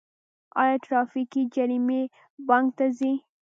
[0.61, 2.01] آیا ټرافیکي جریمې
[2.47, 3.13] بانک ته ځي؟